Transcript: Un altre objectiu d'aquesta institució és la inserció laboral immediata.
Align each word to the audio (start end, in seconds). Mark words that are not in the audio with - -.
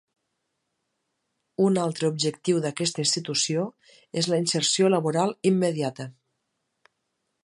Un 1.65 1.77
altre 1.81 2.09
objectiu 2.13 2.63
d'aquesta 2.63 3.03
institució 3.05 3.67
és 4.23 4.31
la 4.33 4.39
inserció 4.45 4.91
laboral 4.95 5.37
immediata. 5.51 6.09